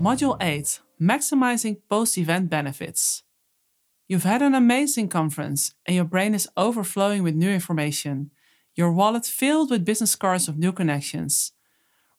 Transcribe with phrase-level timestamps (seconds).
[0.00, 3.24] Module 8 Maximizing Post Event Benefits.
[4.06, 8.30] You've had an amazing conference and your brain is overflowing with new information,
[8.76, 11.50] your wallet filled with business cards of new connections.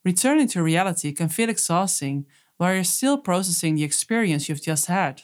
[0.04, 2.26] Returning to reality can feel exhausting
[2.58, 5.22] while you're still processing the experience you've just had.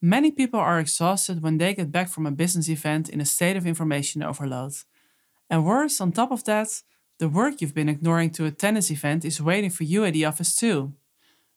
[0.00, 3.56] Many people are exhausted when they get back from a business event in a state
[3.56, 4.74] of information overload.
[5.50, 6.82] And worse, on top of that,
[7.18, 10.26] the work you've been ignoring to attend this event is waiting for you at the
[10.26, 10.92] office too.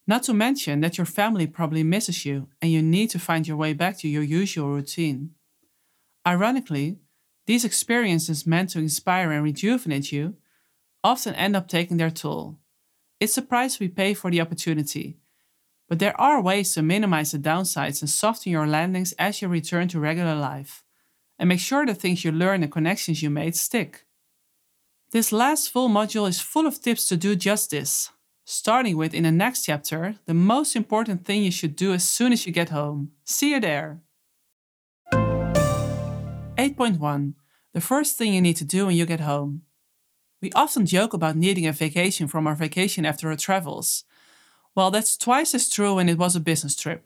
[0.09, 3.57] Not to mention that your family probably misses you and you need to find your
[3.57, 5.35] way back to your usual routine.
[6.25, 6.97] Ironically,
[7.45, 10.33] these experiences meant to inspire and rejuvenate you
[11.03, 12.57] often end up taking their toll.
[13.19, 15.19] It's the price we pay for the opportunity,
[15.87, 19.89] but there are ways to minimize the downsides and soften your landings as you return
[19.89, 20.83] to regular life,
[21.37, 24.07] and make sure the things you learn and connections you made stick.
[25.11, 28.09] This last full module is full of tips to do just this,
[28.49, 32.33] starting with in the next chapter the most important thing you should do as soon
[32.33, 33.11] as you get home.
[33.23, 34.01] See you there!
[35.13, 37.35] 8.1
[37.73, 39.61] The first thing you need to do when you get home.
[40.41, 44.03] We often joke about needing a vacation from our vacation after our travels,
[44.75, 47.05] well, that's twice as true when it was a business trip.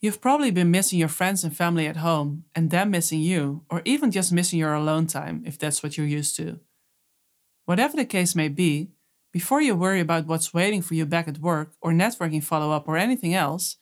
[0.00, 3.82] You've probably been missing your friends and family at home, and them missing you, or
[3.84, 6.60] even just missing your alone time, if that's what you're used to.
[7.64, 8.90] Whatever the case may be,
[9.38, 12.88] before you worry about what's waiting for you back at work, or networking follow up,
[12.88, 13.76] or anything else,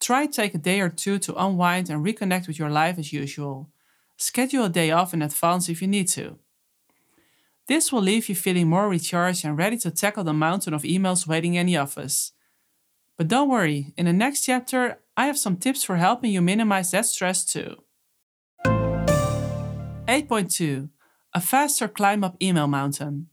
[0.00, 3.68] try take a day or two to unwind and reconnect with your life as usual.
[4.16, 6.38] Schedule a day off in advance if you need to.
[7.66, 11.26] This will leave you feeling more recharged and ready to tackle the mountain of emails
[11.26, 12.30] waiting in the office.
[13.18, 16.92] But don't worry, in the next chapter, I have some tips for helping you minimize
[16.92, 17.82] that stress too.
[18.64, 20.90] 8.2
[21.34, 23.30] A faster climb up email mountain.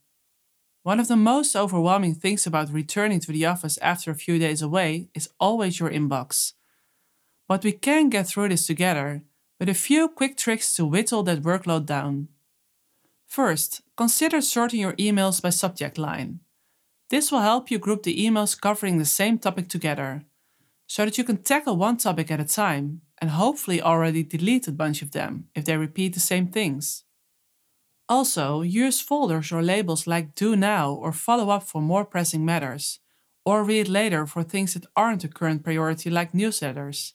[0.83, 4.63] One of the most overwhelming things about returning to the office after a few days
[4.63, 6.53] away is always your inbox.
[7.47, 9.21] But we can get through this together
[9.59, 12.29] with a few quick tricks to whittle that workload down.
[13.27, 16.39] First, consider sorting your emails by subject line.
[17.11, 20.23] This will help you group the emails covering the same topic together,
[20.87, 24.71] so that you can tackle one topic at a time and hopefully already delete a
[24.71, 27.03] bunch of them if they repeat the same things.
[28.11, 32.99] Also, use folders or labels like Do Now or Follow Up for more pressing matters,
[33.45, 37.13] or Read Later for things that aren't a current priority like newsletters.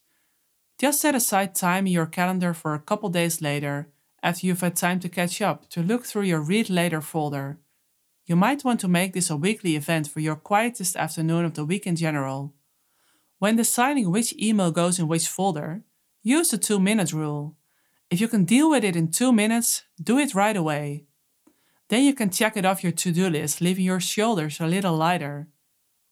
[0.80, 3.90] Just set aside time in your calendar for a couple days later
[4.22, 7.58] after you've had time to catch up to look through your Read Later folder.
[8.24, 11.66] You might want to make this a weekly event for your quietest afternoon of the
[11.66, 12.54] week in general.
[13.38, 15.82] When deciding which email goes in which folder,
[16.22, 17.54] use the 2 minute rule.
[18.08, 21.06] If you can deal with it in 2 minutes, do it right away.
[21.88, 24.96] Then you can check it off your to do list, leaving your shoulders a little
[24.96, 25.48] lighter.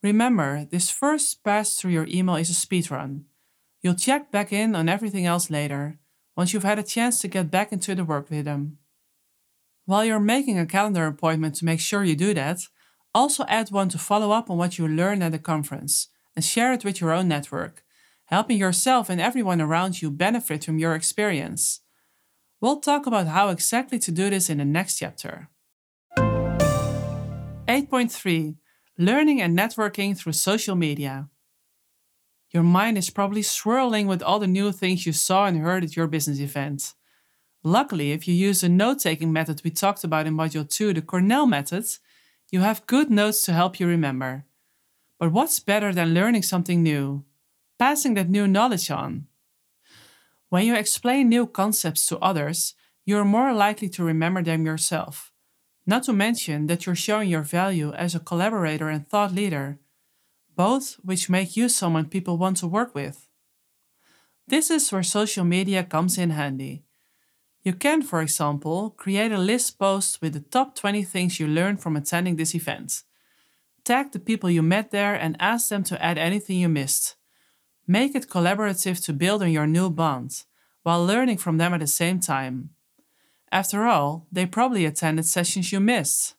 [0.02, 3.26] Remember, this first pass through your email is a speed run.
[3.80, 5.98] You'll check back in on everything else later,
[6.36, 8.78] once you've had a chance to get back into the work rhythm.
[9.86, 12.66] While you're making a calendar appointment to make sure you do that,
[13.14, 16.72] also add one to follow up on what you learned at the conference and share
[16.72, 17.84] it with your own network,
[18.26, 21.82] helping yourself and everyone around you benefit from your experience.
[22.64, 25.50] We'll talk about how exactly to do this in the next chapter.
[26.16, 28.56] 8.3
[28.96, 31.28] Learning and networking through social media.
[32.52, 35.94] Your mind is probably swirling with all the new things you saw and heard at
[35.94, 36.94] your business event.
[37.62, 41.02] Luckily, if you use the note taking method we talked about in Module 2, the
[41.02, 41.84] Cornell method,
[42.50, 44.46] you have good notes to help you remember.
[45.18, 47.26] But what's better than learning something new?
[47.78, 49.26] Passing that new knowledge on.
[50.54, 55.32] When you explain new concepts to others, you're more likely to remember them yourself.
[55.84, 59.80] Not to mention that you're showing your value as a collaborator and thought leader
[60.54, 63.26] both which make you someone people want to work with.
[64.46, 66.84] This is where social media comes in handy.
[67.64, 71.82] You can, for example, create a list post with the top 20 things you learned
[71.82, 73.02] from attending this event.
[73.82, 77.16] Tag the people you met there and ask them to add anything you missed.
[77.86, 80.44] Make it collaborative to build on your new bond,
[80.82, 82.70] while learning from them at the same time.
[83.52, 86.34] After all, they probably attended sessions you missed.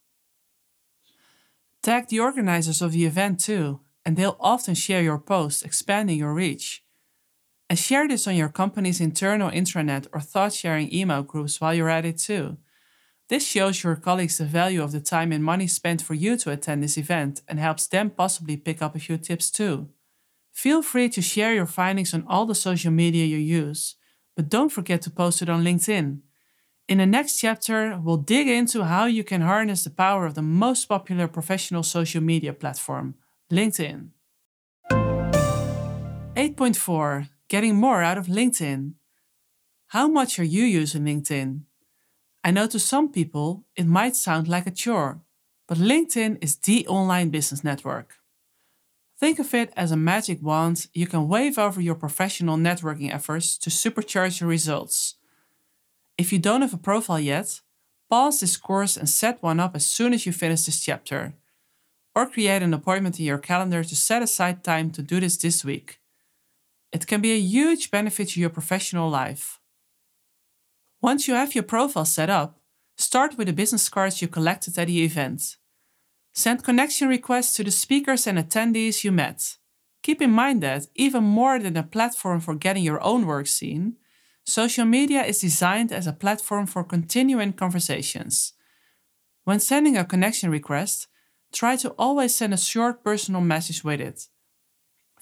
[1.82, 6.34] Tag the organizers of the event too, and they'll often share your posts, expanding your
[6.34, 6.84] reach.
[7.70, 11.90] And share this on your company's internal intranet or thought sharing email groups while you're
[11.90, 12.58] at it too.
[13.28, 16.52] This shows your colleagues the value of the time and money spent for you to
[16.52, 19.90] attend this event and helps them possibly pick up a few tips too.
[20.56, 23.98] Feel free to share your findings on all the social media you use,
[24.38, 26.22] but don't forget to post it on LinkedIn.
[26.88, 30.42] In the next chapter, we'll dig into how you can harness the power of the
[30.42, 33.16] most popular professional social media platform,
[33.52, 34.12] LinkedIn.
[34.92, 38.94] 8.4 Getting more out of LinkedIn.
[39.88, 41.64] How much are you using LinkedIn?
[42.46, 45.20] I know to some people it might sound like a chore,
[45.68, 48.20] but LinkedIn is the online business network.
[49.18, 53.58] Think of it as a magic wand you can wave over your professional networking efforts
[53.60, 55.16] to supercharge your results.
[56.18, 57.62] If you don't have a profile yet,
[58.10, 61.34] pause this course and set one up as soon as you finish this chapter.
[62.14, 65.64] Or create an appointment in your calendar to set aside time to do this this
[65.66, 66.00] week.
[66.92, 69.60] It can be a huge benefit to your professional life.
[71.02, 72.60] Once you have your profile set up,
[72.98, 75.58] start with the business cards you collected at the event.
[76.36, 79.58] Send connection requests to the speakers and attendees you met.
[80.04, 83.96] Keep in mind that, even more than a platform for getting your own work seen,
[84.46, 88.54] social media is designed as a platform for continuing conversations.
[89.46, 91.08] When sending a connection request,
[91.52, 94.28] try to always send a short personal message with it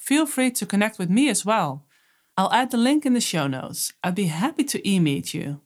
[0.04, 1.86] feel free to connect with me as well.
[2.36, 3.94] I'll add the link in the show notes.
[4.02, 5.62] I'd be happy to e meet you.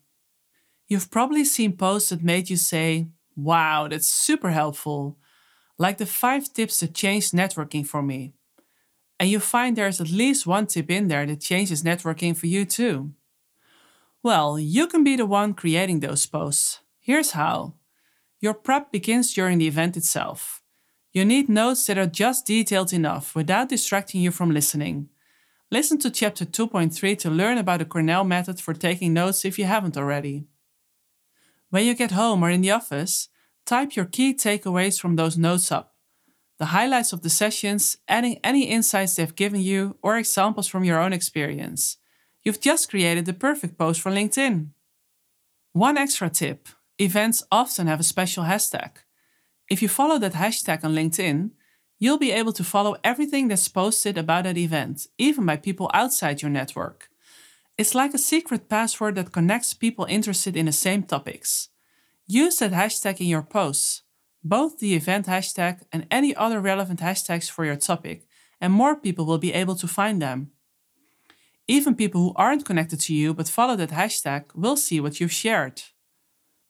[0.87, 5.19] You've probably seen posts that made you say, Wow, that's super helpful,
[5.79, 8.33] like the five tips that changed networking for me.
[9.21, 12.65] And you find there's at least one tip in there that changes networking for you
[12.65, 13.13] too.
[14.23, 16.81] Well, you can be the one creating those posts.
[17.01, 17.75] Here's how
[18.41, 20.63] your prep begins during the event itself.
[21.13, 25.09] You need notes that are just detailed enough without distracting you from listening.
[25.71, 29.65] Listen to chapter 2.3 to learn about the Cornell method for taking notes if you
[29.65, 30.45] haven't already.
[31.71, 33.29] When you get home or in the office,
[33.69, 35.95] type your key takeaways from those notes up.
[36.59, 40.99] The highlights of the sessions, adding any insights they've given you, or examples from your
[40.99, 41.99] own experience.
[42.43, 44.71] You've just created the perfect post for LinkedIn.
[45.73, 46.69] One extra tip
[46.99, 48.91] events often have a special hashtag.
[49.71, 51.51] If you follow that hashtag on LinkedIn,
[51.99, 56.41] you'll be able to follow everything that's posted about that event, even by people outside
[56.41, 57.11] your network.
[57.77, 61.69] It's like a secret password that connects people interested in the same topics.
[62.31, 64.03] Use that hashtag in your posts,
[64.45, 68.27] both the event hashtag and any other relevant hashtags for your topic,
[68.61, 70.51] and more people will be able to find them.
[71.67, 75.33] Even people who aren't connected to you but follow that hashtag will see what you've
[75.33, 75.81] shared.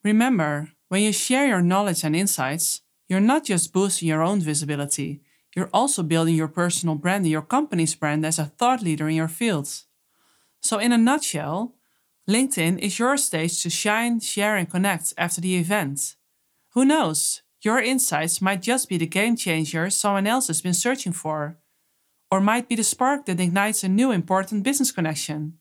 [0.05, 5.23] Remember, when you share your knowledge and insights, you're not just boosting your own visibility,
[5.57, 9.17] you're also building your personal brand and your company's brand as a thought leader in
[9.17, 9.69] your field.
[10.61, 11.75] So, in a nutshell,
[12.29, 16.17] LinkedIn is your stage to shine, share, and connect after the event.
[16.73, 17.41] Who knows?
[17.63, 21.57] Your insights might just be the game changer someone else has been searching for,
[22.31, 25.55] or might be the spark that ignites a new important business connection.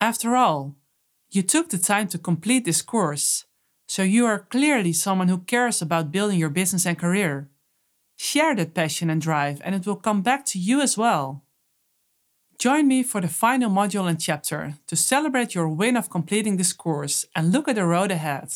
[0.00, 0.74] After all,
[1.30, 3.44] you took the time to complete this course,
[3.86, 7.50] so you are clearly someone who cares about building your business and career.
[8.16, 11.44] Share that passion and drive, and it will come back to you as well.
[12.60, 16.74] Join me for the final module and chapter to celebrate your win of completing this
[16.74, 18.50] course and look at the road ahead.